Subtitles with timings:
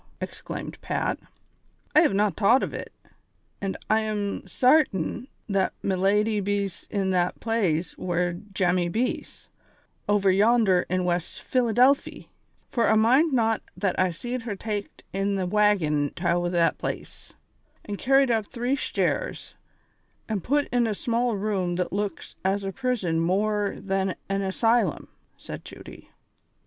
[0.19, 1.19] exclaimed Pat.
[1.95, 2.91] "I have not tought ov it,
[3.61, 9.47] an' I am sartin that me lady bees in that plaze where Jemmy bees,
[10.09, 12.31] ovur yander in "West Philadelphy,
[12.71, 17.33] fur I mind now that I seed her taked in the waggon tow that plaze,
[17.85, 19.53] an' carried up tree shtares,
[20.27, 25.09] an' put in a small room what Inks as a prison morer than an asj'lum,"
[25.37, 26.09] said Judy.